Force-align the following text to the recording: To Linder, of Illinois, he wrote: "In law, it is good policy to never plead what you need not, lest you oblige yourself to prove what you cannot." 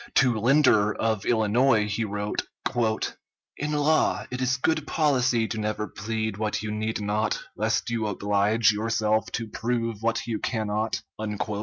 To 0.15 0.39
Linder, 0.39 0.95
of 0.95 1.25
Illinois, 1.25 1.87
he 1.87 2.05
wrote: 2.05 2.41
"In 3.55 3.71
law, 3.71 4.25
it 4.31 4.41
is 4.41 4.57
good 4.57 4.87
policy 4.87 5.47
to 5.49 5.59
never 5.59 5.87
plead 5.87 6.37
what 6.37 6.63
you 6.63 6.71
need 6.71 6.99
not, 6.99 7.39
lest 7.55 7.91
you 7.91 8.07
oblige 8.07 8.71
yourself 8.71 9.31
to 9.33 9.45
prove 9.47 10.01
what 10.01 10.25
you 10.25 10.39
cannot." 10.39 11.03